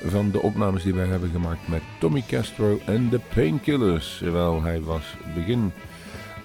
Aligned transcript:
van 0.05 0.31
de 0.31 0.41
opnames 0.41 0.83
die 0.83 0.93
wij 0.93 1.07
hebben 1.07 1.29
gemaakt 1.29 1.67
met 1.67 1.81
Tommy 1.99 2.23
Castro 2.27 2.79
en 2.85 3.09
de 3.09 3.19
Painkillers. 3.35 4.17
Terwijl 4.17 4.61
hij 4.61 4.81
was 4.81 5.03
begin 5.35 5.71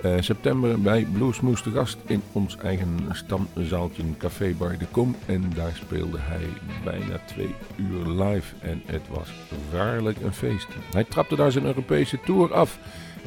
uh, 0.04 0.20
september 0.20 0.80
bij 0.80 1.06
Bluesmoes 1.12 1.62
te 1.62 1.70
gast 1.70 1.98
in 2.06 2.22
ons 2.32 2.56
eigen 2.56 2.98
stamzaaltje 3.10 4.02
Café 4.18 4.54
Bar 4.58 4.78
de 4.78 4.86
Kom. 4.90 5.16
En 5.26 5.52
daar 5.54 5.72
speelde 5.74 6.18
hij 6.20 6.48
bijna 6.84 7.20
twee 7.26 7.54
uur 7.76 8.06
live 8.06 8.54
en 8.60 8.82
het 8.86 9.02
was 9.10 9.28
waarlijk 9.72 10.20
een 10.22 10.32
feest. 10.32 10.66
Hij 10.92 11.04
trapte 11.04 11.36
daar 11.36 11.52
zijn 11.52 11.64
Europese 11.64 12.18
tour 12.24 12.54
af. 12.54 12.78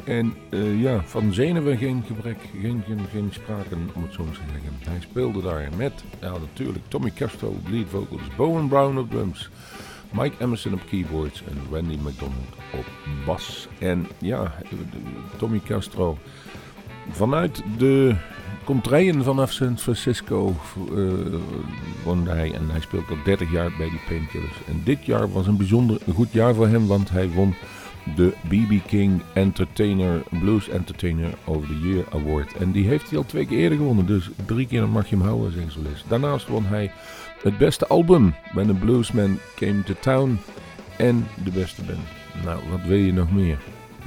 En 0.04 0.34
uh, 0.50 0.82
ja, 0.82 1.02
van 1.04 1.32
zenuwen 1.32 1.76
geen 1.76 2.04
gebrek, 2.06 2.38
geen, 2.60 2.82
geen, 2.86 3.00
geen 3.12 3.28
sprake 3.32 3.74
om 3.94 4.02
het 4.02 4.12
zo 4.12 4.24
te 4.24 4.34
zeggen. 4.34 4.78
Hij 4.88 5.00
speelde 5.00 5.42
daar 5.42 5.68
met, 5.76 6.04
ja 6.20 6.32
natuurlijk, 6.38 6.84
Tommy 6.88 7.10
Castro 7.14 7.48
op 7.48 7.68
lead 7.68 7.86
vocals, 7.88 8.22
Bowen 8.36 8.68
Brown 8.68 8.98
op 8.98 9.10
drums, 9.10 9.50
Mike 10.12 10.36
Emerson 10.38 10.72
op 10.72 10.80
keyboards 10.88 11.42
en 11.42 11.58
Randy 11.70 11.94
McDonald 11.94 12.54
op 12.72 12.86
bas. 13.26 13.68
En 13.78 14.06
ja, 14.18 14.54
Tommy 15.36 15.60
Castro 15.64 16.18
Vanuit 17.10 17.62
de 17.78 18.14
contraien 18.64 19.24
vanaf 19.24 19.52
San 19.52 19.78
Francisco 19.78 20.54
uh, 20.94 21.12
woonde 22.04 22.30
hij 22.30 22.52
en 22.52 22.70
hij 22.70 22.80
speelt 22.80 23.10
al 23.10 23.16
30 23.24 23.52
jaar 23.52 23.72
bij 23.78 23.88
die 23.88 24.00
Painkillers. 24.08 24.56
En 24.68 24.80
dit 24.84 25.04
jaar 25.04 25.32
was 25.32 25.46
een 25.46 25.56
bijzonder 25.56 25.98
goed 26.14 26.32
jaar 26.32 26.54
voor 26.54 26.68
hem, 26.68 26.86
want 26.86 27.10
hij 27.10 27.28
won 27.28 27.54
de 28.16 28.32
BB 28.48 28.86
King 28.86 29.22
Entertainer 29.32 30.22
Blues 30.40 30.68
Entertainer 30.68 31.34
of 31.44 31.66
the 31.66 31.78
Year 31.78 32.04
Award. 32.10 32.52
En 32.56 32.72
die 32.72 32.86
heeft 32.86 33.08
hij 33.08 33.18
al 33.18 33.24
twee 33.26 33.46
keer 33.46 33.58
eerder 33.58 33.78
gewonnen, 33.78 34.06
dus 34.06 34.30
drie 34.46 34.66
keer 34.66 34.88
mag 34.88 35.08
je 35.08 35.16
hem 35.16 35.24
houden, 35.24 35.52
ze 35.52 35.60
eens. 35.60 36.04
Daarnaast 36.08 36.46
won 36.46 36.64
hij 36.64 36.92
het 37.42 37.58
beste 37.58 37.86
album, 37.86 38.34
When 38.52 38.66
the 38.66 38.74
Bluesman 38.74 39.38
Came 39.56 39.82
to 39.82 39.94
Town 40.00 40.38
en 40.96 41.26
de 41.44 41.50
beste 41.50 41.82
band. 41.82 42.06
Nou, 42.44 42.60
wat 42.70 42.80
wil 42.86 42.96
je 42.96 43.12
nog 43.12 43.32
meer? 43.32 43.58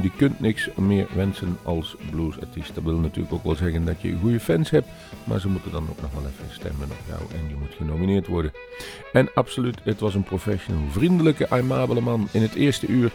Je 0.02 0.11
kunt 0.17 0.39
niks 0.39 0.69
meer 0.75 1.08
wensen 1.16 1.58
als 1.63 1.95
bluesartiest. 2.11 2.75
Dat 2.75 2.83
wil 2.83 2.97
natuurlijk 2.97 3.33
ook 3.33 3.44
wel 3.44 3.55
zeggen 3.55 3.86
dat 3.86 4.02
je 4.02 4.17
goede 4.22 4.39
fans 4.39 4.69
hebt. 4.69 4.88
Maar 5.23 5.39
ze 5.39 5.47
moeten 5.47 5.72
dan 5.72 5.88
ook 5.89 6.02
nog 6.02 6.11
wel 6.13 6.23
even 6.23 6.53
stemmen 6.53 6.88
op 6.91 7.08
jou. 7.08 7.22
En 7.41 7.50
je 7.50 7.55
moet 7.55 7.73
genomineerd 7.77 8.27
worden. 8.27 8.52
En 9.13 9.30
absoluut, 9.33 9.80
het 9.83 10.00
was 10.00 10.16
een 10.16 10.23
professional, 10.23 10.81
vriendelijke, 10.89 11.50
aimabele 11.50 12.02
man. 12.02 12.27
In 12.31 12.41
het 12.41 12.53
eerste 12.53 12.88
uur 12.88 13.11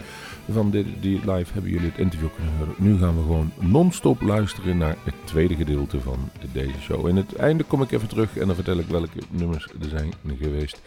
van 0.53 0.71
dit, 0.71 0.87
die 1.01 1.19
live 1.19 1.53
hebben 1.53 1.71
jullie 1.71 1.89
het 1.89 1.99
interview 1.99 2.29
kunnen 2.35 2.55
horen. 2.59 2.75
Nu 2.77 2.99
gaan 2.99 3.17
we 3.17 3.23
gewoon 3.23 3.53
non-stop 3.59 4.21
luisteren 4.21 4.79
naar 4.79 4.97
het 5.05 5.15
tweede 5.25 5.55
gedeelte 5.55 6.01
van 6.01 6.31
deze 6.53 6.81
show. 6.81 7.09
In 7.09 7.17
het 7.17 7.37
einde 7.37 7.65
kom 7.65 7.83
ik 7.83 7.91
even 7.91 8.09
terug 8.09 8.37
en 8.37 8.47
dan 8.47 8.55
vertel 8.55 8.79
ik 8.79 8.87
welke 8.87 9.19
nummers 9.31 9.65
er 9.65 9.89
zijn 9.89 10.13
geweest. 10.39 10.81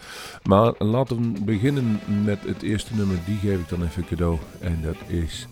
Maar 0.43 0.73
laten 0.77 1.33
we 1.33 1.41
beginnen 1.41 1.99
met 2.23 2.39
het 2.45 2.61
eerste 2.61 2.95
nummer. 2.95 3.17
Die 3.25 3.37
geef 3.37 3.59
ik 3.59 3.69
dan 3.69 3.83
even 3.83 4.05
cadeau. 4.05 4.37
En 4.59 4.79
dat 4.83 4.95
is 5.07 5.47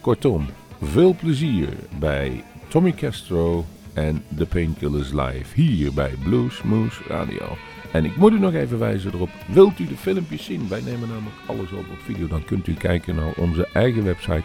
Kortom, 0.00 0.46
veel 0.82 1.14
plezier 1.14 1.68
bij 1.98 2.44
Tommy 2.68 2.92
Castro 2.92 3.64
en 3.92 4.24
The 4.36 4.46
Painkillers 4.46 5.10
Live 5.12 5.54
hier 5.54 5.92
bij 5.92 6.14
Blues 6.24 6.62
Moose 6.62 7.02
Radio. 7.08 7.56
En 7.92 8.04
ik 8.04 8.16
moet 8.16 8.32
u 8.32 8.38
nog 8.38 8.54
even 8.54 8.78
wijzen 8.78 9.14
erop, 9.14 9.28
wilt 9.48 9.78
u 9.78 9.86
de 9.86 9.96
filmpjes 9.96 10.44
zien? 10.44 10.68
Wij 10.68 10.80
nemen 10.80 11.08
namelijk 11.08 11.36
alles 11.46 11.72
op 11.72 11.78
op 11.78 12.00
video. 12.04 12.28
Dan 12.28 12.44
kunt 12.44 12.66
u 12.66 12.74
kijken 12.74 13.14
naar 13.14 13.32
onze 13.36 13.68
eigen 13.72 14.04
website 14.04 14.44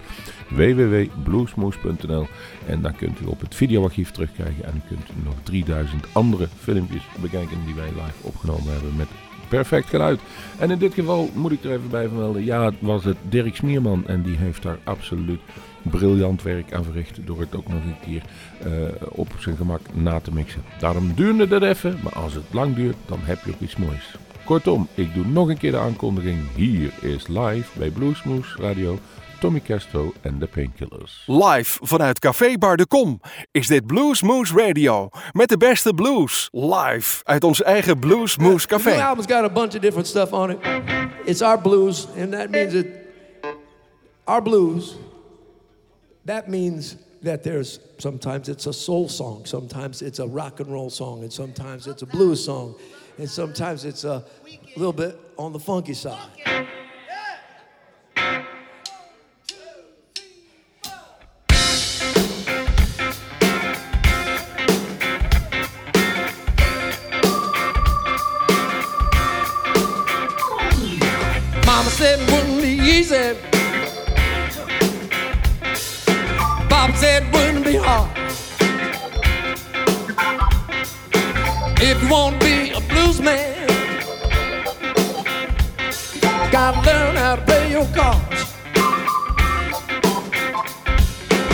www.bluesmoose.nl 0.50 2.28
En 2.66 2.82
dan 2.82 2.96
kunt 2.96 3.20
u 3.22 3.26
op 3.26 3.40
het 3.40 3.56
videoarchief 3.56 4.12
terugkrijgen 4.12 4.66
en 4.66 4.84
kunt 4.88 5.10
u 5.10 5.24
nog 5.24 5.36
3000 5.44 6.06
andere 6.12 6.48
filmpjes 6.58 7.04
bekijken 7.22 7.58
die 7.66 7.76
wij 7.76 7.90
live 7.90 8.28
opgenomen 8.28 8.72
hebben 8.72 8.96
met 8.96 9.08
perfect 9.48 9.90
geluid. 9.90 10.20
En 10.60 10.72
in 10.72 10.78
dit 10.78 10.94
geval 10.94 11.30
moet 11.34 11.52
ik 11.52 11.64
er 11.64 11.72
even 11.72 11.90
bij 11.90 12.08
vermelden, 12.08 12.46
ja, 12.46 12.72
was 12.80 13.04
het 13.04 13.18
Dirk 13.30 13.56
Smierman 13.56 14.08
en 14.08 14.22
die 14.22 14.38
heeft 14.38 14.64
daar 14.64 14.78
absoluut 14.84 15.40
briljant 15.82 16.44
werk 16.44 16.74
aan 16.74 16.84
verricht 16.84 17.20
door 17.26 17.40
het 17.40 17.56
ook 17.56 17.68
nog 17.68 17.84
een 17.84 18.00
keer 18.02 18.22
uh, 18.66 18.72
op 19.10 19.28
zijn 19.40 19.58
gemak 19.58 19.82
na 19.94 20.20
te 20.20 20.34
mixen. 20.34 20.64
Daarom 20.80 21.12
duurde 21.16 21.48
het 21.48 21.64
even, 21.64 22.00
maar 22.04 22.14
als 22.14 22.34
het 22.34 22.44
lang 22.52 22.76
duurt, 22.76 22.96
dan 23.06 23.20
heb 23.22 23.40
je 23.46 23.52
ook 23.52 23.60
iets 23.60 23.76
moois. 23.76 24.16
Kortom, 24.44 24.88
ik 24.94 25.14
doe 25.14 25.26
nog 25.26 25.50
een 25.50 25.58
keer 25.58 25.72
de 25.72 25.78
aankondiging. 25.78 26.38
Hier 26.56 26.92
is 27.02 27.28
live 27.28 27.80
bij 27.80 27.90
Bluesmoose 27.90 28.62
Radio 28.62 29.00
Tommy 29.40 29.62
Castro 29.62 30.14
en 30.22 30.40
de 30.40 30.48
Painkillers. 30.48 31.24
Live 31.26 31.78
vanuit 31.82 32.20
Café 32.20 32.58
Bar 32.58 32.78
de 32.78 32.88
Kom 32.88 33.22
is 33.52 33.68
dit 33.68 33.88
Blues 33.88 34.22
Moose 34.22 34.54
Radio. 34.54 35.10
Met 35.32 35.50
de 35.50 35.58
beste 35.58 35.94
blues. 35.94 36.50
Live 36.52 37.22
uit 37.24 37.44
ons 37.44 37.62
eigen 37.64 38.00
Blues 38.00 38.38
Moose 38.38 38.68
Café. 38.68 38.96
The 38.96 39.04
album's 39.04 39.28
got 39.28 39.44
a 39.44 39.50
bunch 39.50 39.76
of 39.76 39.82
different 39.82 40.08
stuff 40.08 40.34
on 40.34 40.52
it. 40.52 40.60
It's 41.26 41.42
our 41.42 41.62
blues, 41.62 42.08
and 42.18 42.34
that 42.34 42.50
means 42.50 42.74
that 42.74 42.86
our 44.26 44.42
blues, 44.42 44.96
that 46.26 46.48
means 46.48 46.96
that 47.22 47.44
there's 47.44 47.80
sometimes 47.98 48.48
it's 48.48 48.68
a 48.68 48.74
soul 48.74 49.10
song, 49.10 49.46
sometimes 49.46 50.02
it's 50.02 50.20
a 50.20 50.28
rock 50.28 50.60
and 50.60 50.70
roll 50.70 50.90
song, 50.90 51.24
and 51.24 51.32
sometimes 51.32 51.88
it's 51.88 52.02
a 52.02 52.06
blues 52.06 52.44
song, 52.44 52.76
and 53.18 53.30
sometimes 53.30 53.84
it's 53.84 54.04
a 54.04 54.24
little 54.76 54.94
bit 54.94 55.16
on 55.36 55.52
the 55.52 55.60
funky 55.60 55.94
side. 55.94 56.68
To 82.08 82.40
be 82.40 82.72
a 82.72 82.80
blues 82.88 83.20
man, 83.20 83.68
gotta 86.52 86.80
learn 86.86 87.16
how 87.18 87.36
to 87.36 87.42
play 87.42 87.70
your 87.70 87.86
cards. 87.88 88.46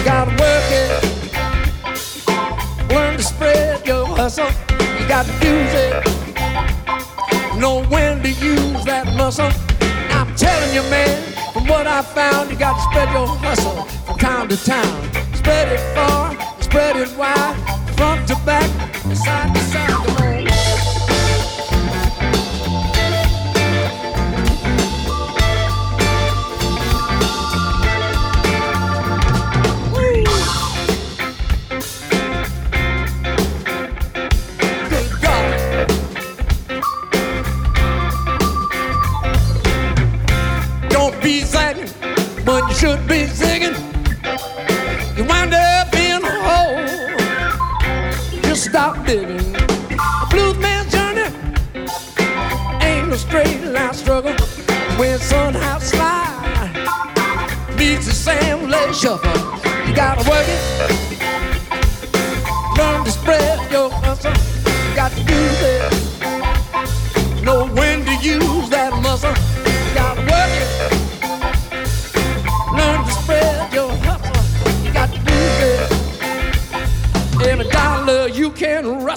Gotta 0.06 0.32
work 0.32 0.70
it, 0.70 1.04
learn 2.94 3.18
to 3.18 3.24
spread 3.24 3.86
your 3.88 4.06
hustle. 4.06 4.52
You 5.00 5.08
got 5.08 5.26
to 5.26 5.34
use 5.34 5.74
it, 5.74 6.06
know 7.60 7.84
when 7.90 8.22
to 8.22 8.30
use 8.30 8.86
that 8.86 9.08
muscle. 9.18 9.52
I'm 10.12 10.36
telling 10.36 10.74
you, 10.76 10.84
man, 10.92 11.34
from 11.52 11.68
what 11.68 11.88
I 11.88 12.04
found, 12.04 12.52
you 12.52 12.58
got 12.58 12.76
to 12.76 12.82
spread 12.92 13.10
your 13.12 13.28
hustle 13.28 13.86
from 14.06 14.18
town 14.20 14.50
to 14.50 14.58
town. 14.64 15.10
Spread 15.34 15.72
it 15.72 15.82
far, 15.96 16.36
spread 16.62 16.96
it 16.96 17.12
wide, 17.18 17.56
front 17.98 18.28
to 18.28 18.36
back, 18.46 18.70
side 19.16 19.56
to 19.56 19.62
side. 19.62 20.23
Should 42.84 43.08
be 43.08 43.23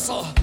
can 0.06 0.35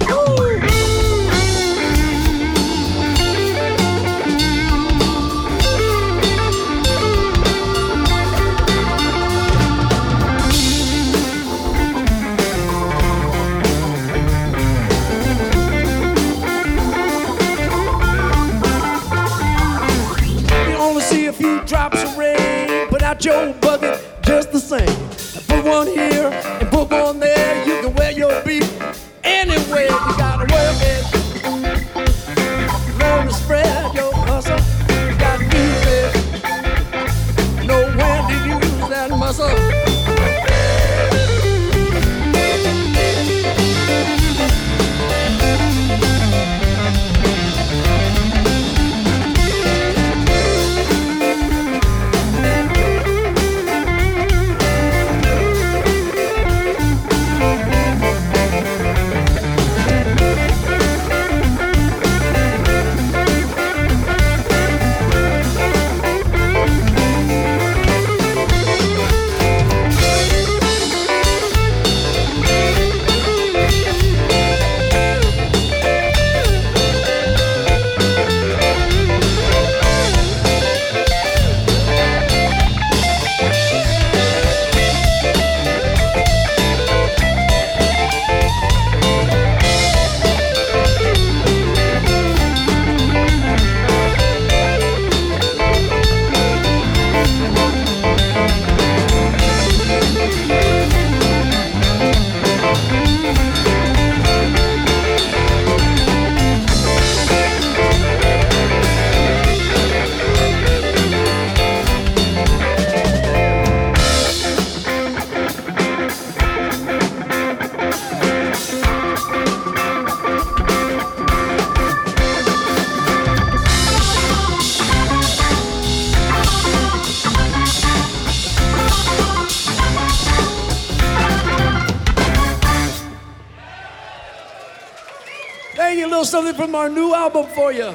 something 136.54 136.72
from 136.72 136.74
our 136.74 136.88
new 136.88 137.14
album 137.14 137.46
for 137.54 137.72
you. 137.72 137.92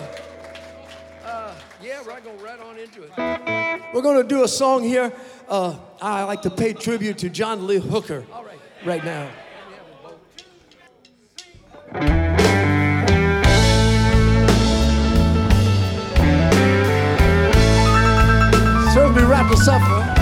Uh, 1.26 1.54
yeah, 1.82 2.02
we're 2.06 2.20
going 2.22 2.42
right 2.42 2.60
on 2.60 2.78
into 2.78 3.04
it. 3.04 3.12
We're 3.94 4.02
going 4.02 4.22
to 4.22 4.28
do 4.28 4.44
a 4.44 4.48
song 4.48 4.84
here. 4.84 5.12
Uh, 5.48 5.78
I 6.02 6.24
like 6.24 6.42
to 6.44 6.50
pay 6.50 6.74
tribute 6.74 7.18
to 7.20 7.30
John 7.30 7.68
Lee 7.68 7.80
Hooker 7.80 8.26
right 8.86 9.04
now. 9.04 9.30
Serve 18.94 19.16
me 19.16 19.22
right 19.24 19.52
to 19.52 19.58
suffer. 19.58 20.19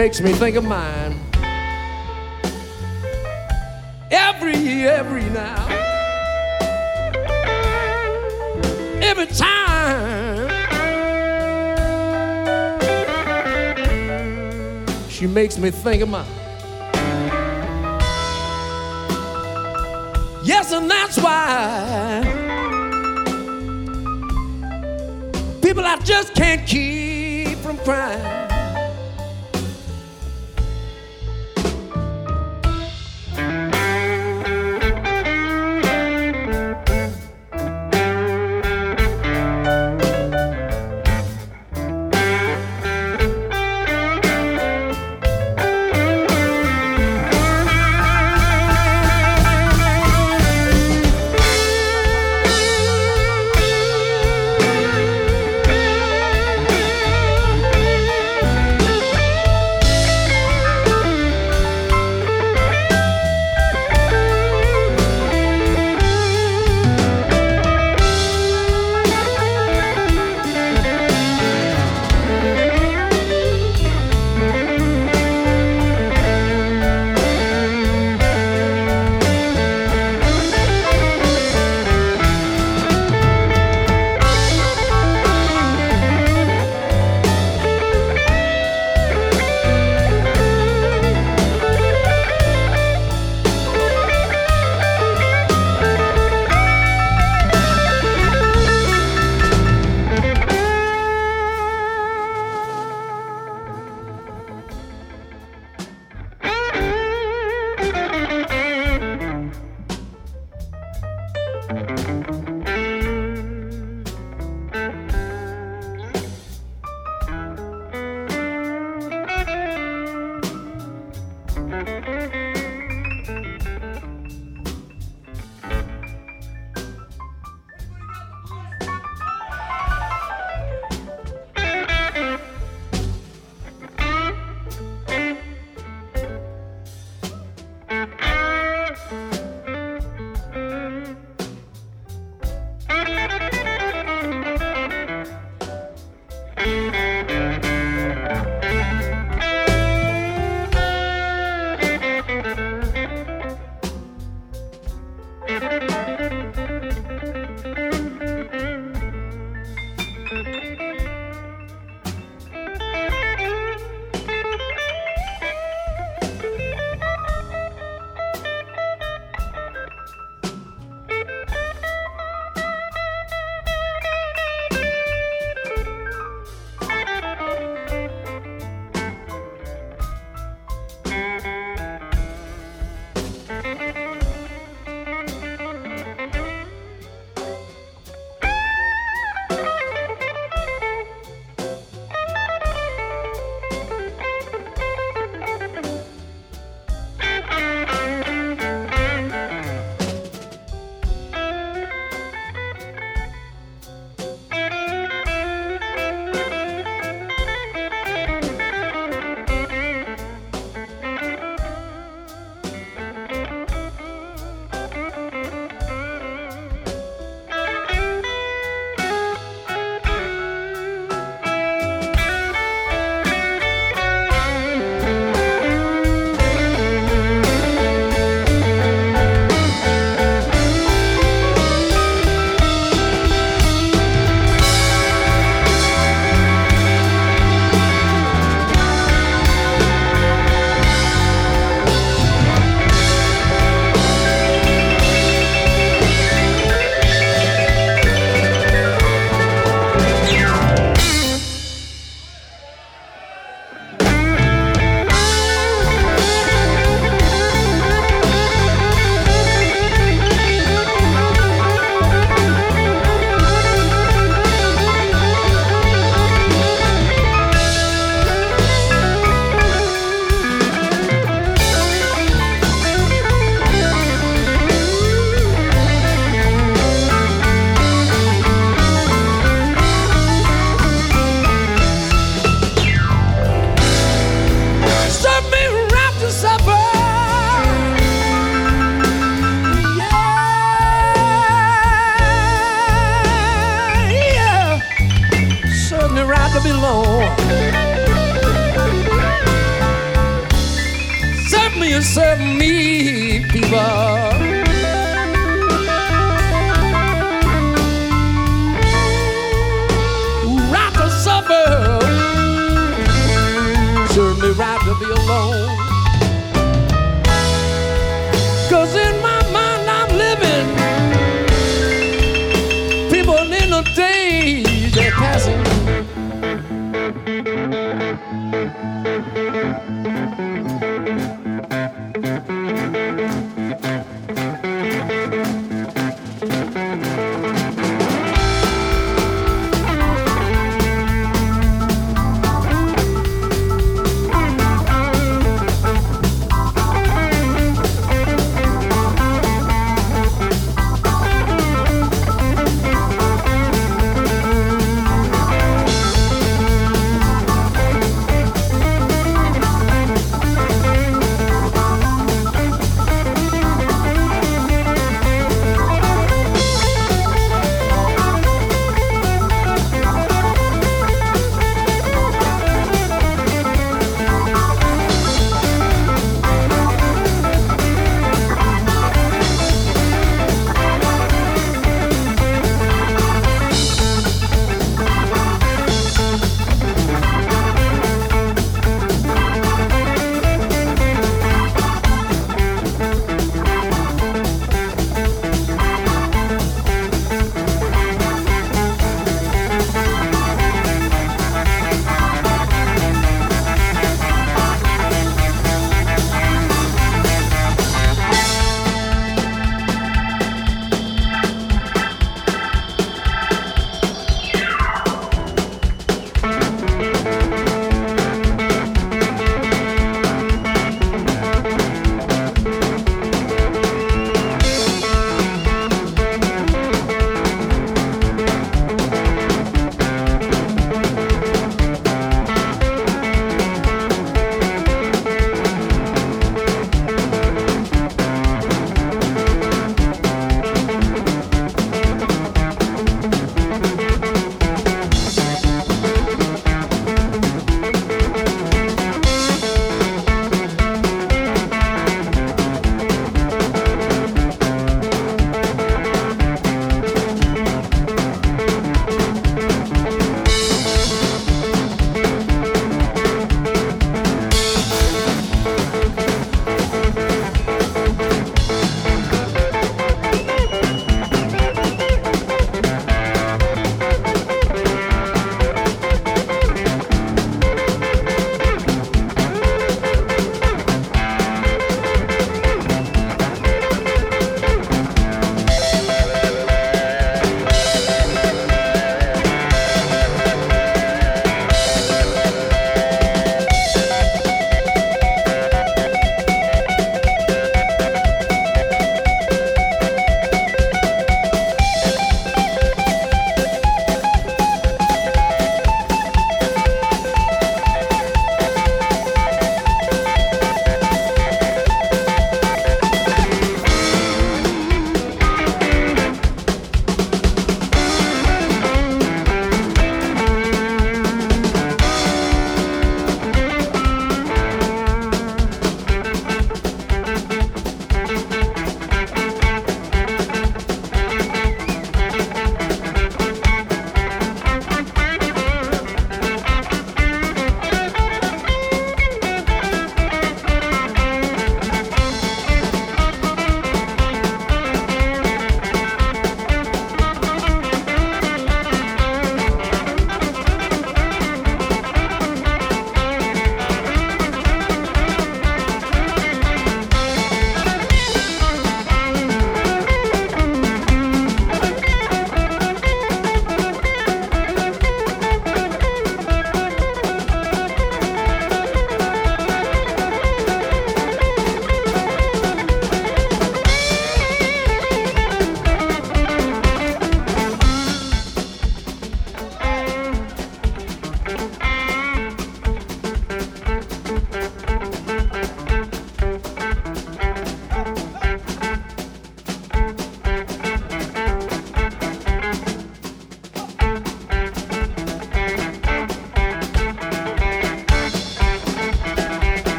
Makes 0.00 0.22
me 0.22 0.32
think 0.32 0.56
of 0.56 0.64
mine. 0.64 1.14
Every, 4.10 4.88
every 4.88 5.24
now. 5.24 5.66
every 9.02 9.26
time 9.26 10.48
she 15.10 15.26
makes 15.26 15.58
me 15.58 15.70
think 15.70 16.02
of 16.02 16.08
mine. 16.08 16.24
yes 20.42 20.72
and 20.72 20.90
that's 20.90 21.18
why 21.18 22.22
people 25.60 25.84
i 25.84 25.96
just 26.04 26.34
can't 26.34 26.66
keep 26.66 27.58
from 27.58 27.76
crying 27.78 28.19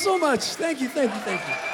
so 0.00 0.18
much. 0.18 0.40
Thank 0.54 0.80
you, 0.80 0.88
thank 0.88 1.14
you, 1.14 1.20
thank 1.20 1.40
you. 1.46 1.69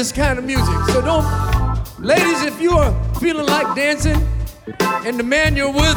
this 0.00 0.12
kind 0.12 0.38
of 0.38 0.46
music. 0.46 0.64
So 0.86 1.02
don't, 1.02 1.26
ladies, 2.00 2.42
if 2.42 2.58
you 2.58 2.72
are 2.72 2.90
feeling 3.16 3.44
like 3.44 3.76
dancing 3.76 4.26
and 4.80 5.18
the 5.18 5.22
man 5.22 5.54
you're 5.54 5.70
with, 5.70 5.94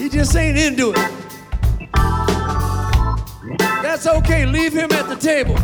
he 0.00 0.08
just 0.08 0.34
ain't 0.34 0.58
into 0.58 0.90
it. 0.90 1.10
That's 3.84 4.08
okay, 4.08 4.46
leave 4.46 4.72
him 4.72 4.90
at 4.90 5.08
the 5.08 5.14
table. 5.14 5.54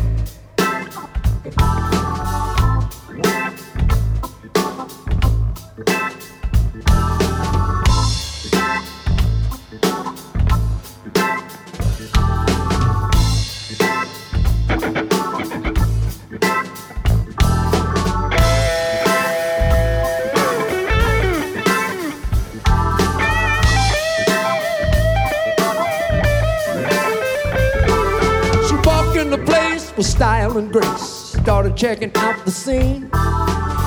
And 30.57 30.73
grace. 30.73 31.35
Started 31.43 31.77
checking 31.77 32.11
out 32.17 32.45
the 32.45 32.51
scene. 32.51 33.11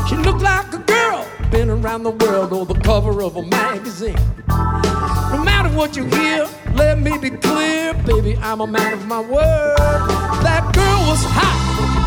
She 0.08 0.16
looked 0.16 0.42
like 0.42 0.72
a 0.74 0.78
girl, 0.78 1.28
been 1.52 1.70
around 1.70 2.04
the 2.04 2.12
world 2.12 2.54
on 2.54 2.68
the 2.68 2.76
cover 2.76 3.22
of 3.24 3.36
a 3.36 3.42
magazine. 3.44 4.18
No 4.48 5.42
matter 5.44 5.70
what 5.70 5.96
you 5.96 6.06
hear, 6.06 6.48
let 6.74 7.00
me 7.00 7.18
be 7.18 7.32
clear, 7.32 7.94
baby, 8.06 8.38
I'm 8.38 8.62
a 8.62 8.68
man 8.68 8.94
of 8.94 9.06
my 9.08 9.20
word. 9.20 9.78
That 9.78 10.72
girl 10.74 11.00
was 11.10 11.24
hot, 11.26 11.58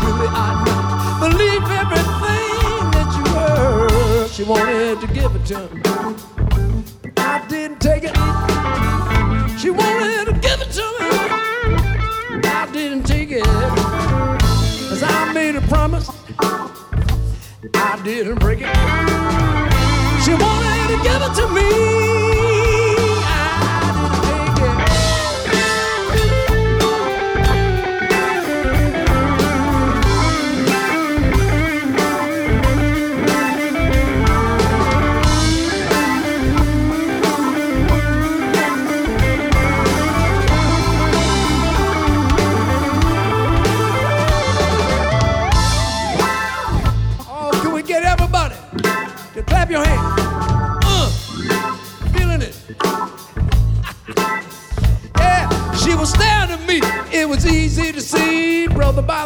really 0.03 0.27
I 0.29 0.63
know. 0.65 1.29
Believe 1.29 1.63
everything 1.81 2.91
that 2.95 3.09
you 3.17 3.23
heard. 3.31 4.29
She 4.29 4.43
wanted 4.43 5.01
to 5.01 5.07
give 5.07 5.35
it 5.35 5.45
to 5.47 5.59
me. 5.75 7.13
I 7.17 7.45
didn't 7.47 7.79
take 7.79 8.03
it. 8.03 8.52
I 17.85 18.01
didn't 18.01 18.39
break 18.39 18.61
it. 18.61 18.67
She 20.23 20.31
wanted 20.31 20.87
to 20.87 21.03
give 21.03 21.21
it 21.21 21.33
to 21.35 21.47
me. 21.53 22.22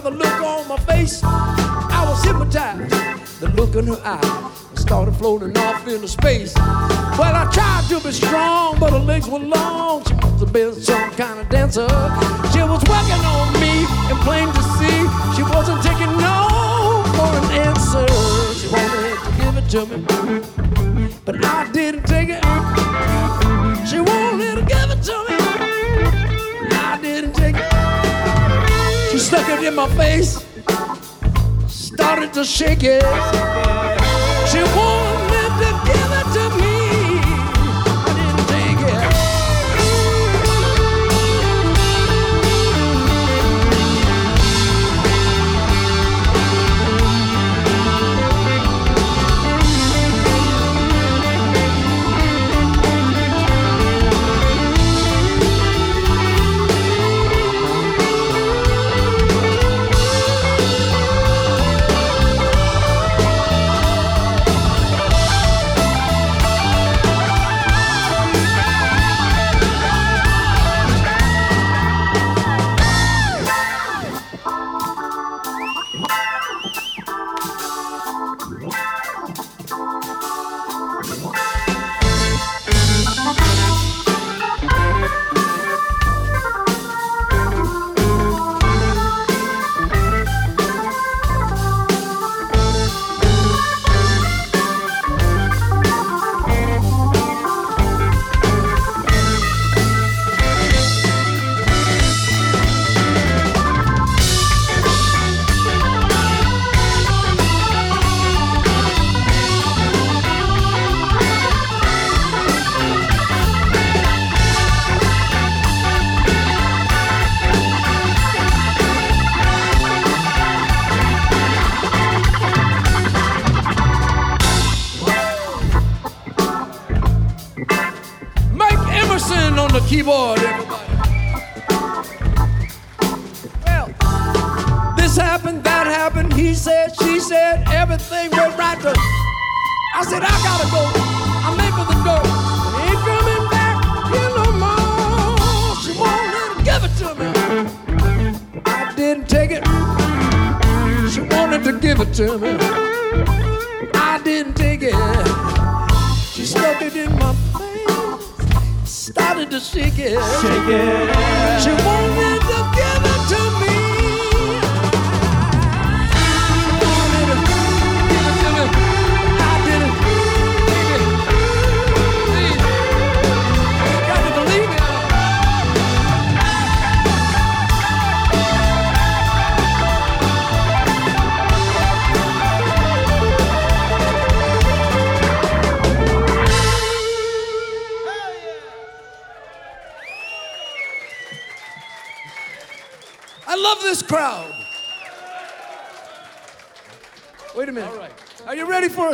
By 0.01 0.09
the 0.11 0.15
look 0.15 0.41
on 0.41 0.67
my 0.67 0.77
face. 0.77 1.21
I 1.23 2.05
was 2.07 2.23
hypnotized. 2.23 2.91
The 3.39 3.49
look 3.55 3.75
in 3.75 3.87
her 3.87 3.99
eye 4.03 4.51
started 4.75 5.15
floating 5.15 5.57
off 5.57 5.87
into 5.87 6.07
space. 6.07 6.53
Well, 6.55 7.33
I 7.35 7.49
tried 7.51 7.85
to 7.89 8.05
be 8.05 8.11
strong, 8.11 8.79
but 8.79 8.91
her 8.91 8.99
legs 8.99 9.27
were 9.27 9.39
long. 9.39 10.03
She 10.05 10.13
must 10.13 10.39
have 10.39 10.53
been 10.53 10.73
some 10.73 11.11
kind 11.11 11.39
of 11.39 11.49
dancer. 11.49 11.87
She 12.53 12.61
was 12.61 12.83
working 12.85 13.23
on 13.25 13.53
me, 13.53 13.85
and 14.09 14.19
plain 14.21 14.47
to 14.53 14.63
see, 14.77 14.97
she 15.35 15.43
wasn't 15.43 15.81
taking 15.81 16.13
no 16.17 17.03
for 17.15 17.29
an 17.39 17.45
answer. 17.65 18.05
She 18.59 18.67
wanted 18.69 19.17
to 19.25 19.31
give 19.41 19.57
it 19.57 19.67
to 19.73 19.85
me, 19.85 21.13
but 21.25 21.43
I 21.43 21.71
didn't 21.71 22.06
it. 29.57 29.67
In 29.67 29.75
my 29.75 29.87
face, 29.95 30.45
started 31.67 32.33
to 32.33 32.43
shake 32.43 32.83
it. 32.83 33.03
She 34.49 34.61
wanted 34.75 35.16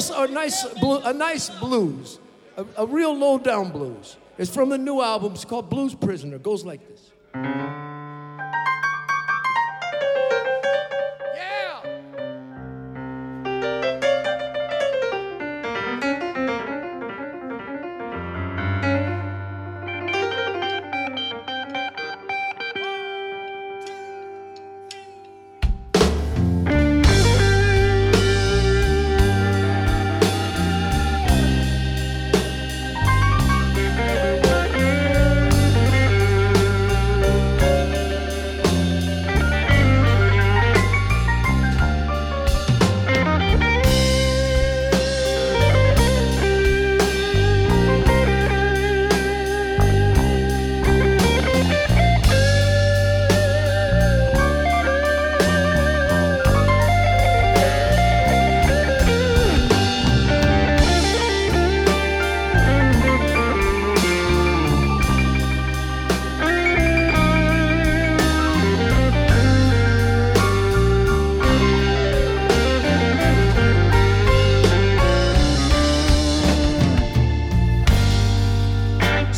for 0.01 0.25
a, 0.25 0.27
nice, 0.27 0.65
blu- 0.79 1.01
a 1.03 1.13
nice 1.13 1.49
blues? 1.49 2.19
A, 2.58 2.65
a 2.77 2.86
real 2.86 3.15
low 3.15 3.38
down 3.38 3.71
blues. 3.71 4.17
It's 4.38 4.53
from 4.53 4.69
the 4.69 4.77
new 4.77 5.01
album. 5.01 5.34
It's 5.34 5.45
called 5.45 5.69
Blues 5.69 5.93
Prisoner. 5.95 6.38
It 6.38 6.43
goes 6.43 6.65
like 6.65 6.82
this. 6.88 7.12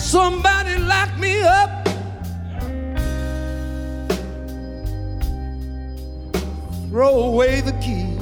Somebody 0.06 0.78
lock 0.78 1.18
me 1.18 1.42
up. 1.42 1.88
Throw 6.90 7.24
away 7.24 7.62
the 7.62 7.72
key. 7.82 8.15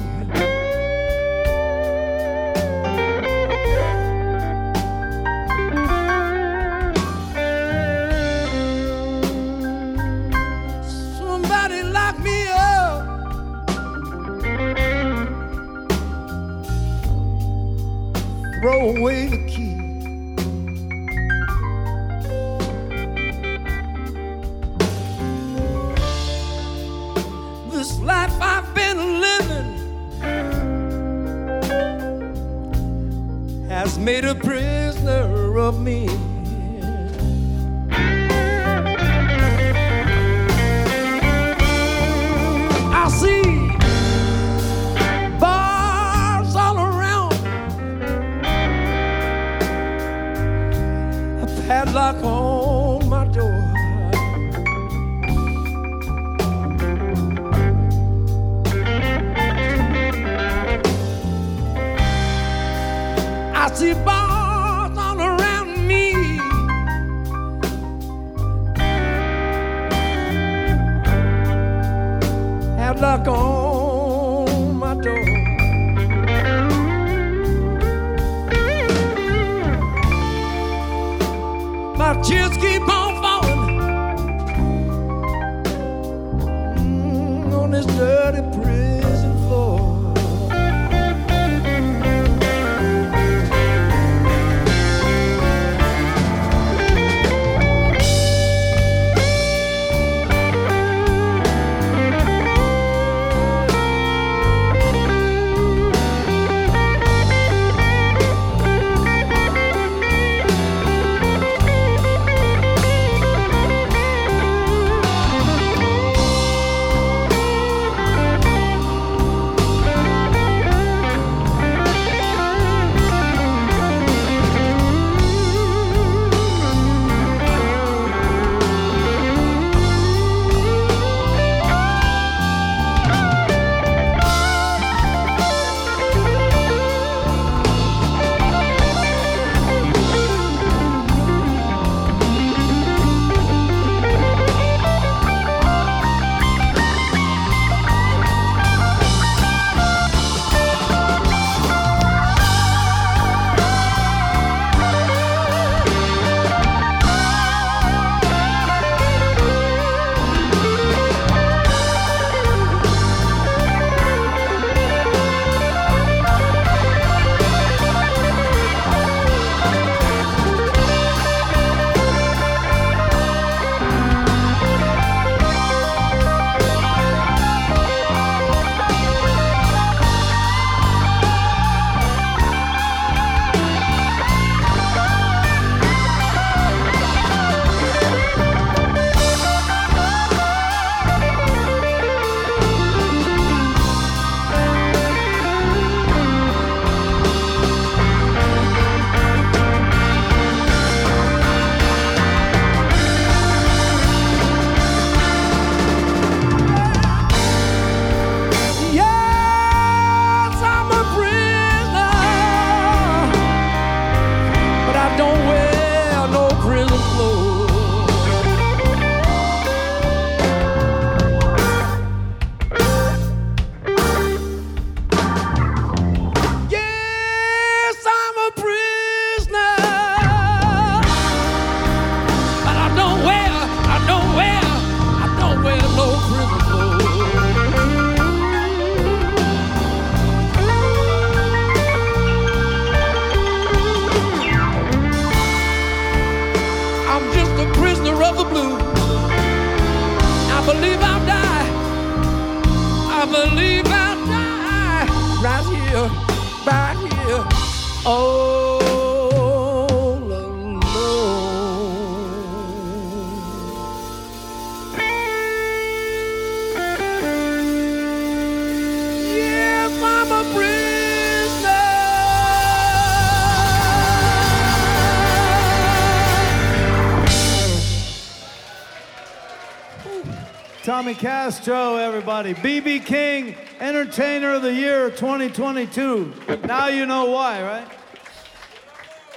Castro, 281.44 281.96
everybody. 281.96 282.54
BB 282.54 283.04
King, 283.04 283.54
Entertainer 283.78 284.54
of 284.54 284.62
the 284.62 284.72
Year 284.72 285.10
2022. 285.10 286.32
Now 286.64 286.86
you 286.86 287.04
know 287.04 287.26
why, 287.26 287.62
right? 287.62 287.86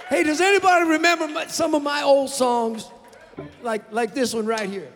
Hey, 0.07 0.23
does 0.23 0.39
anybody 0.39 0.85
remember 0.85 1.49
some 1.49 1.75
of 1.75 1.83
my 1.83 2.03
old 2.03 2.29
songs? 2.29 2.89
Like, 3.61 3.91
like 3.91 4.13
this 4.13 4.33
one 4.33 4.45
right 4.45 4.69
here. 4.69 4.89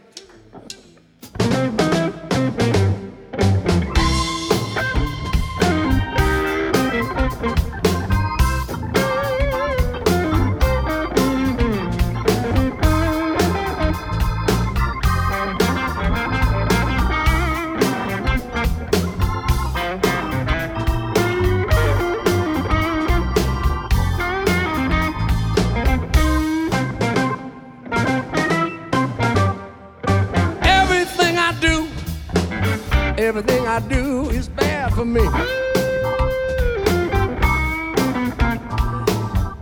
For 35.02 35.06
me. 35.06 35.22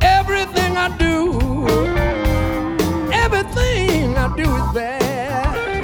Everything 0.02 0.72
I 0.76 0.88
do, 0.98 1.14
everything 3.14 4.18
I 4.18 4.28
do 4.36 4.44
is 4.60 4.68
bad. 4.74 5.84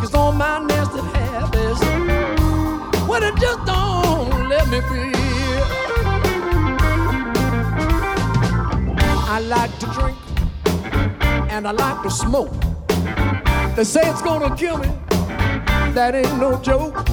Cause 0.00 0.14
all 0.14 0.32
my 0.32 0.58
nasty 0.58 1.02
habits, 1.14 1.80
well, 3.06 3.22
it 3.22 3.36
just 3.40 3.64
don't 3.64 4.48
let 4.48 4.66
me 4.66 4.80
be. 4.90 5.04
I 9.34 9.38
like 9.54 9.78
to 9.78 9.86
drink 9.96 10.18
and 11.52 11.68
I 11.68 11.70
like 11.70 12.02
to 12.02 12.10
smoke. 12.10 12.52
They 13.76 13.84
say 13.84 14.00
it's 14.10 14.22
gonna 14.22 14.56
kill 14.56 14.78
me. 14.78 15.05
That 15.96 16.14
ain't 16.14 16.38
no 16.38 16.60
joke. 16.60 17.08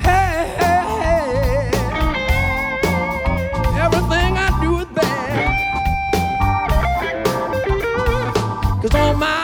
Hey. 0.00 1.70
Everything 3.78 4.36
I 4.36 4.50
do 4.60 4.80
is 4.80 4.86
bad. 4.86 5.46
Cause 8.82 8.94
all 8.96 9.14
my 9.14 9.39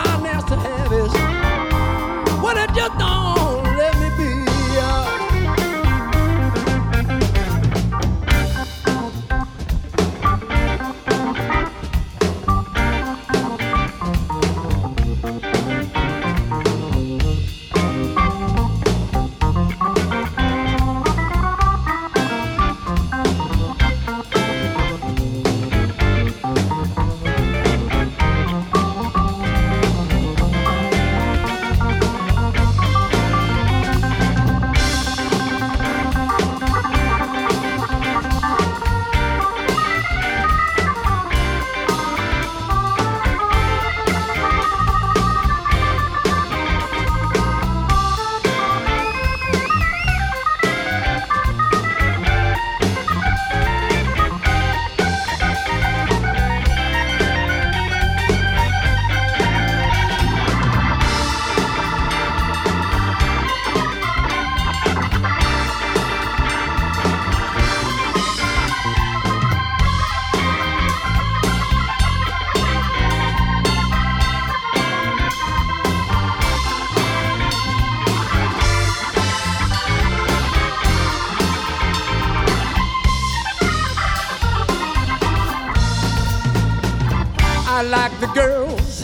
the 88.21 88.27
girls, 88.29 89.03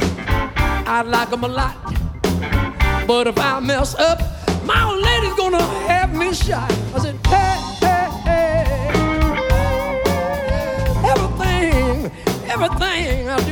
I 0.86 1.02
like 1.02 1.30
them 1.30 1.44
a 1.44 1.48
lot. 1.48 1.76
But 3.06 3.26
if 3.26 3.38
I 3.38 3.60
mess 3.60 3.94
up, 3.94 4.20
my 4.64 4.82
old 4.84 5.02
lady's 5.02 5.34
gonna 5.34 5.62
have 5.88 6.14
me 6.14 6.32
shot. 6.32 6.70
I 6.94 6.98
said, 6.98 7.16
hey, 7.26 7.58
hey, 7.80 8.08
hey. 8.24 8.90
Everything, 11.10 12.10
everything 12.50 13.28
I 13.28 13.36
do 13.44 13.51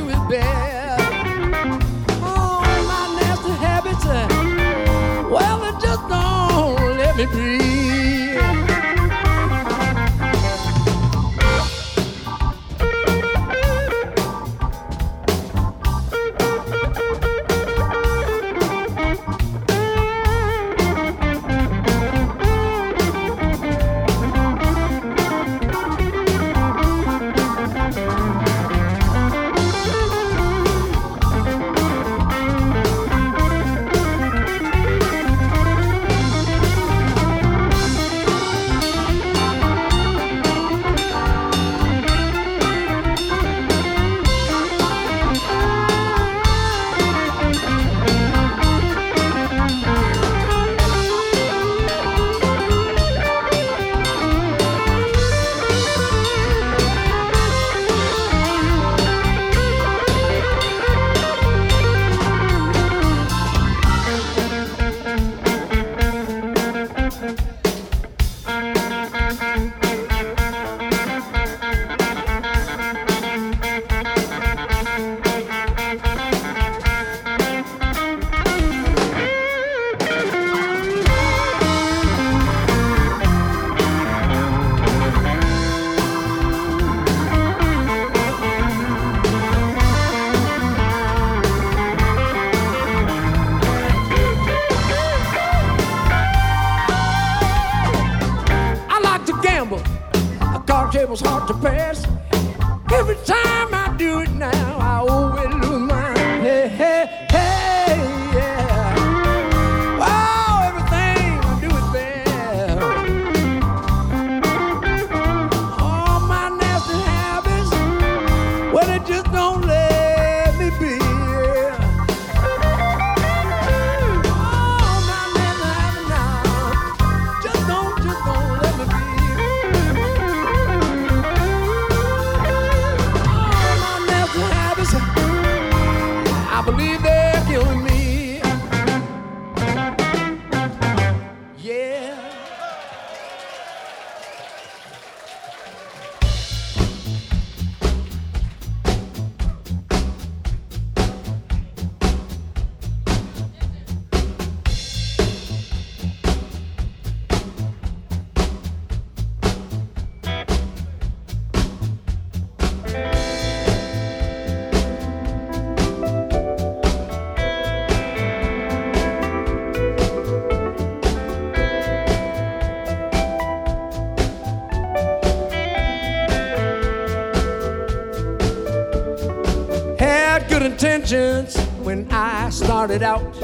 I 183.02 183.02
started 183.02 183.02
out. 183.02 183.40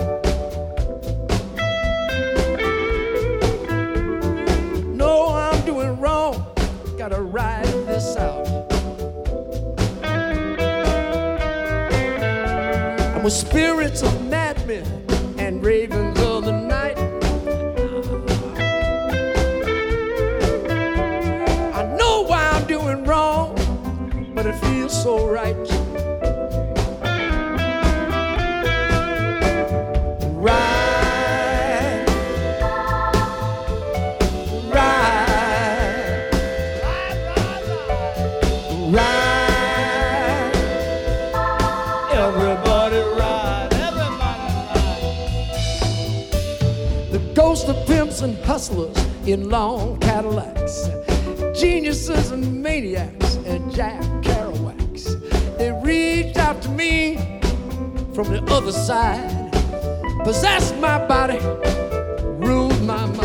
No, 4.85 5.29
I'm 5.29 5.65
doing 5.65 5.99
wrong. 5.99 6.47
Gotta 6.99 7.23
ride 7.23 7.65
this 7.87 8.17
out. 8.17 8.47
I'm 13.15 13.23
with 13.23 13.33
spirits 13.33 14.03
of 14.03 14.27
madmen 14.27 14.85
and 15.39 15.65
ravens 15.65 16.21
of 16.21 16.45
the 16.45 16.53
night. 16.53 16.99
I 21.75 21.83
know 21.97 22.23
why 22.23 22.47
I'm 22.53 22.67
doing 22.67 23.05
wrong, 23.05 23.55
but 24.35 24.45
it 24.47 24.55
feels 24.57 25.03
so. 25.03 25.27
Right, 25.27 25.57
hustlers 48.57 48.97
in 49.27 49.51
long 49.51 50.01
Cadillacs, 50.01 50.89
geniuses 51.55 52.31
and 52.31 52.63
maniacs 52.63 53.35
and 53.45 53.71
Jack 53.71 54.01
Kerouacs. 54.23 55.05
They 55.59 55.73
reached 55.85 56.39
out 56.39 56.63
to 56.63 56.71
me 56.71 57.17
from 58.15 58.33
the 58.33 58.43
other 58.49 58.73
side 58.73 59.53
possessed 60.25 60.75
my 60.79 61.07
body, 61.07 61.39
ruled 62.39 62.81
my 62.81 63.05
mind. 63.05 63.16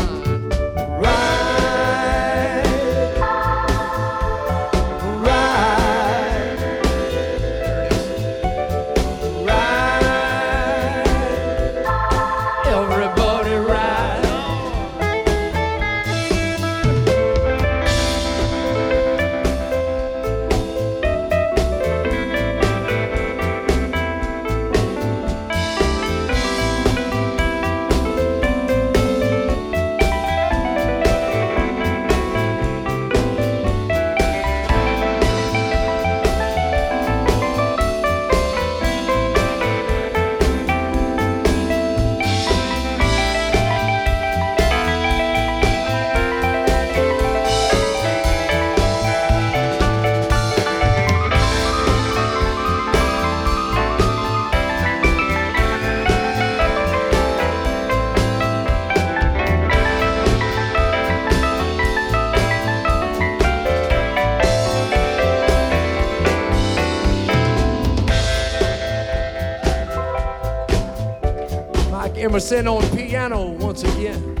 Emerson 72.32 72.66
on 72.66 72.96
piano 72.96 73.50
once 73.50 73.82
again. 73.82 74.34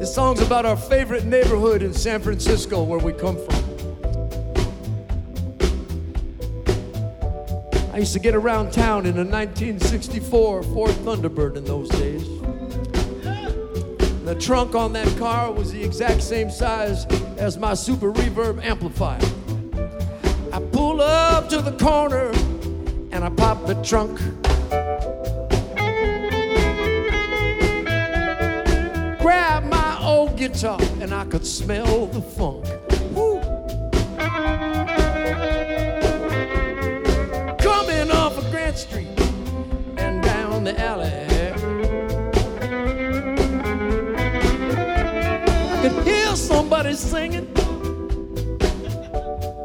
This 0.00 0.12
song's 0.12 0.40
about 0.42 0.66
our 0.66 0.76
favorite 0.76 1.24
neighborhood 1.24 1.84
in 1.84 1.94
San 1.94 2.20
Francisco, 2.20 2.82
where 2.82 2.98
we 2.98 3.12
come 3.12 3.36
from. 3.36 3.54
I 7.94 7.98
used 7.98 8.12
to 8.14 8.18
get 8.18 8.34
around 8.34 8.72
town 8.72 9.06
in 9.06 9.14
a 9.16 9.22
1964 9.22 10.64
Ford 10.64 10.90
Thunderbird 10.90 11.56
in 11.56 11.64
those 11.64 11.88
days. 11.90 12.26
The 14.24 14.34
trunk 14.40 14.74
on 14.74 14.92
that 14.94 15.16
car 15.18 15.52
was 15.52 15.70
the 15.70 15.84
exact 15.84 16.24
same 16.24 16.50
size 16.50 17.04
as 17.38 17.58
my 17.58 17.74
super 17.74 18.12
reverb 18.12 18.60
amplifier. 18.64 19.20
I 20.52 20.58
pull 20.72 21.00
up 21.00 21.48
to 21.50 21.62
the 21.62 21.76
corner 21.78 22.32
and 23.12 23.22
I 23.22 23.30
pop 23.30 23.66
the 23.66 23.80
trunk. 23.84 24.18
Guitar 30.40 30.80
and 31.02 31.12
I 31.12 31.26
could 31.26 31.46
smell 31.46 32.06
the 32.06 32.22
funk. 32.22 32.64
Woo. 33.12 33.38
Coming 37.58 38.10
off 38.10 38.38
of 38.38 38.50
Grant 38.50 38.78
Street 38.78 39.20
and 39.98 40.22
down 40.22 40.64
the 40.64 40.80
alley. 40.80 41.12
I 45.72 45.82
could 45.82 46.06
hear 46.06 46.34
somebody 46.34 46.94
singing. 46.94 47.46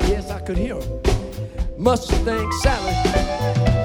Yes, 0.02 0.30
I 0.30 0.42
could 0.42 0.58
hear 0.58 0.76
him. 0.76 1.02
Mustang 1.78 2.52
Sally. 2.62 3.85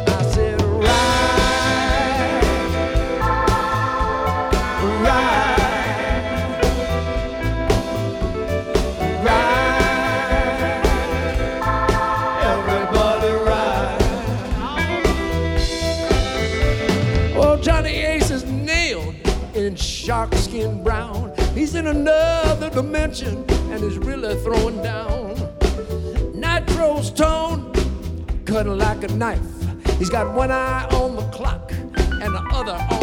Brown. 20.68 21.32
He's 21.54 21.74
in 21.74 21.86
another 21.86 22.70
dimension 22.70 23.44
and 23.48 23.82
is 23.82 23.98
really 23.98 24.34
throwing 24.42 24.82
down. 24.82 25.34
Nitro's 26.34 27.10
tone, 27.10 27.72
cutting 28.44 28.76
like 28.78 29.02
a 29.04 29.08
knife. 29.08 29.40
He's 29.98 30.10
got 30.10 30.34
one 30.34 30.50
eye 30.50 30.86
on 30.92 31.16
the 31.16 31.22
clock 31.30 31.72
and 31.72 32.34
the 32.34 32.42
other 32.52 32.72
on 32.72 32.99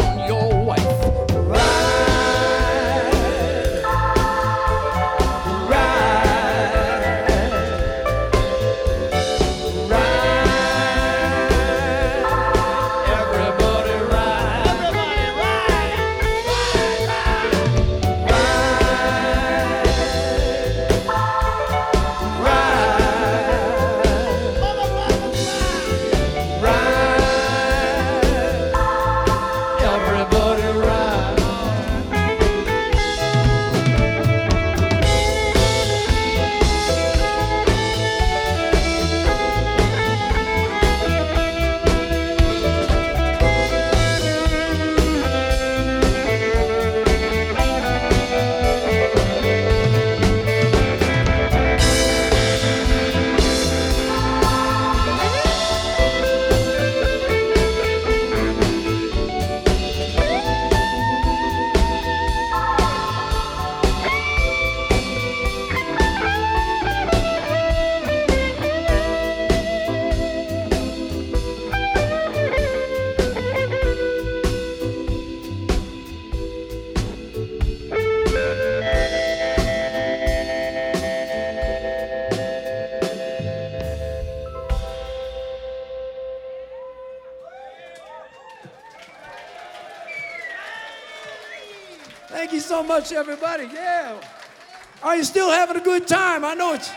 Are 95.18 95.24
still 95.24 95.50
having 95.50 95.76
a 95.76 95.80
good 95.80 96.06
time? 96.06 96.44
I 96.44 96.54
know 96.54 96.74
it's 96.74 96.92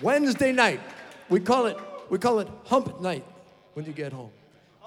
Wednesday 0.00 0.50
night. 0.50 0.80
We 1.28 1.40
call 1.40 1.66
it 1.66 1.76
we 2.08 2.16
call 2.16 2.38
it 2.38 2.48
hump 2.64 3.02
night 3.02 3.22
when 3.74 3.84
you 3.84 3.92
get 3.92 4.10
home. 4.10 4.30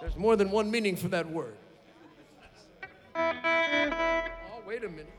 There's 0.01 0.16
more 0.16 0.36
than 0.36 0.49
one 0.49 0.72
meaning 0.72 0.95
for 0.95 1.09
that 1.09 1.30
word. 1.30 1.53
Oh, 3.16 4.64
wait 4.66 4.84
a 4.84 4.89
minute. 4.89 5.14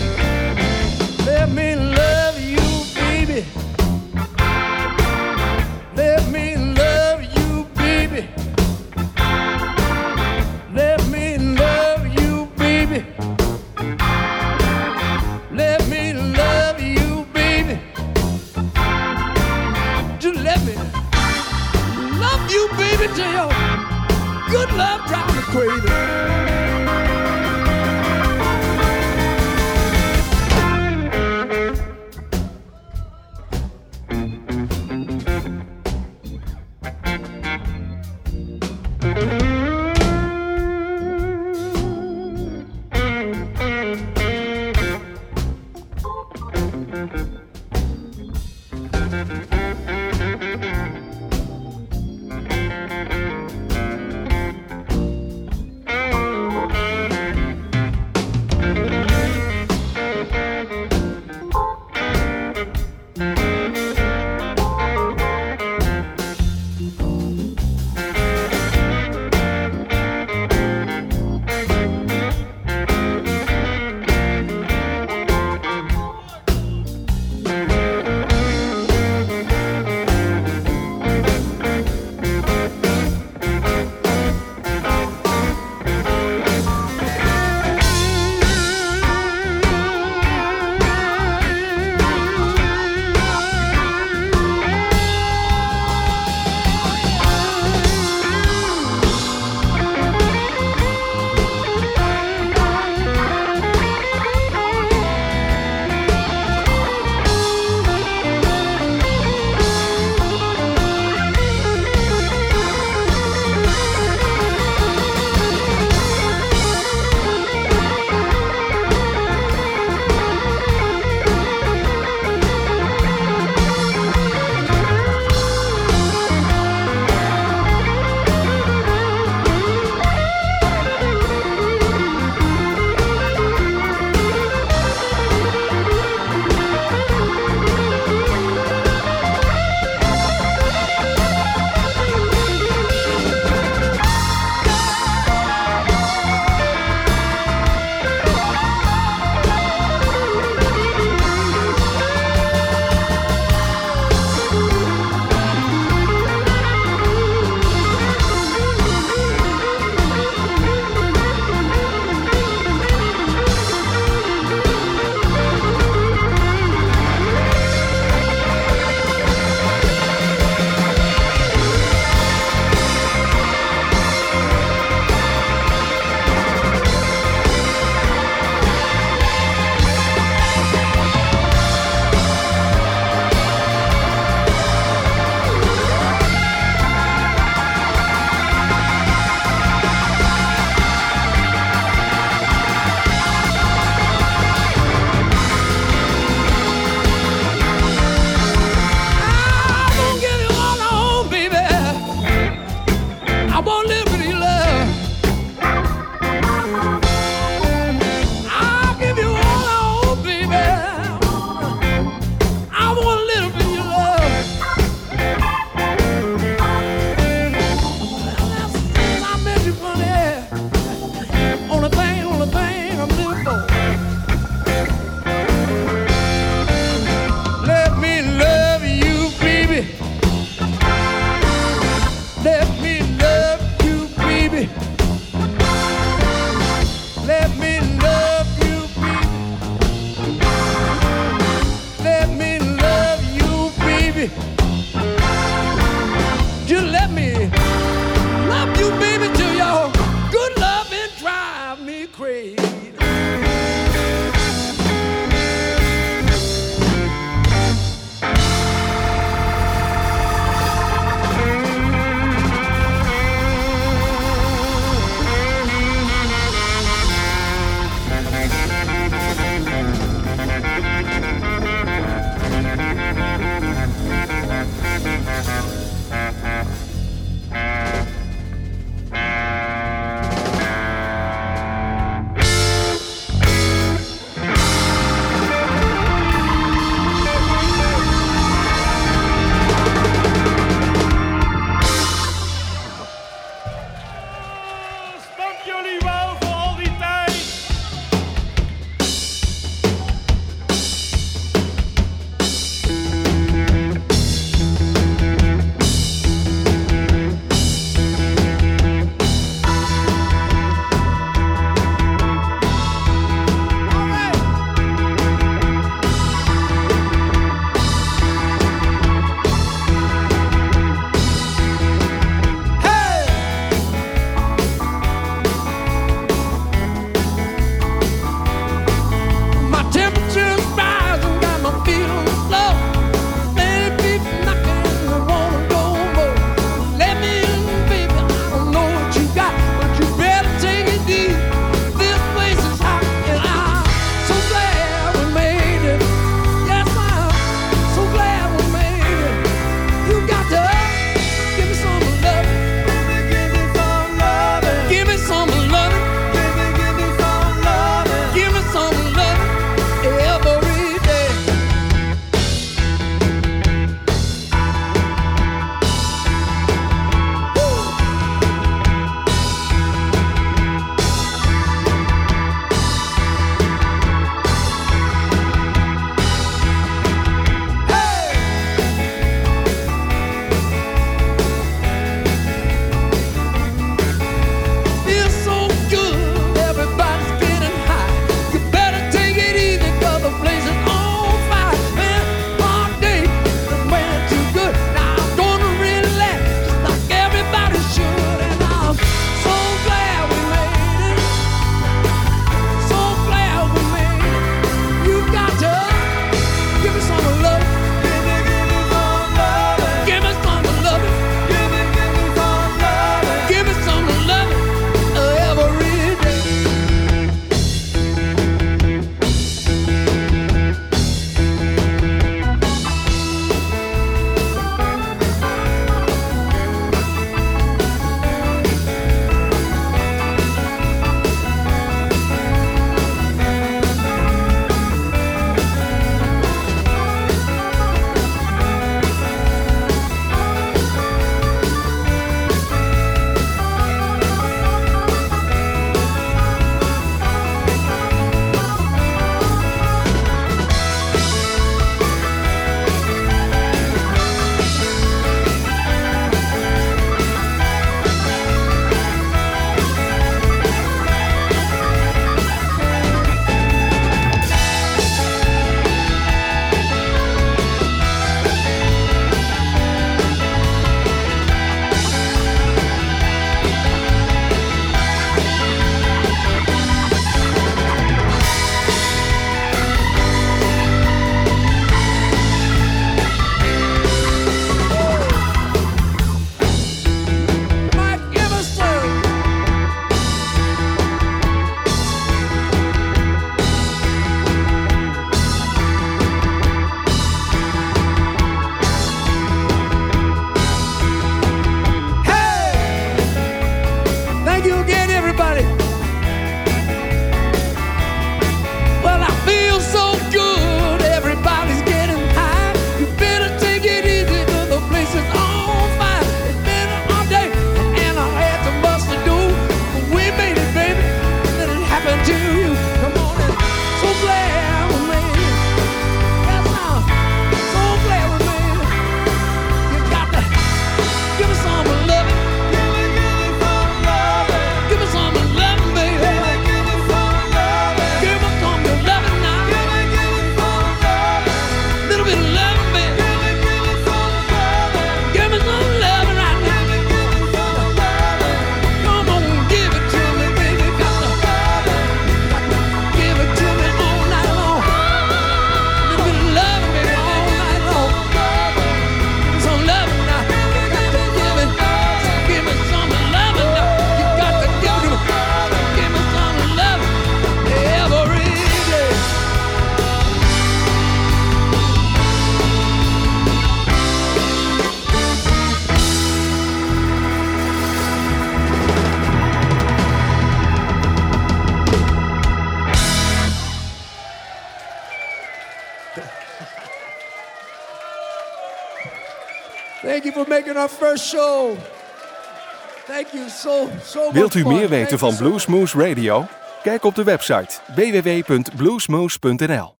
Thank 593.05 593.27
you 593.33 593.49
so, 593.49 593.89
so 594.03 594.23
much 594.23 594.33
Wilt 594.33 594.53
u 594.53 594.65
meer 594.65 594.89
weten 594.89 595.19
van. 595.19 595.35
Bluesmoose 595.35 596.07
Radio? 596.07 596.45
Kijk 596.83 597.03
op 597.03 597.15
de 597.15 597.23
website 597.23 597.79
www.bluesmoose.nl 597.95 600.00